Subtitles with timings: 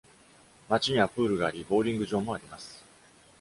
[0.67, 2.83] 町にはプールがあり、ボウリング場もあります。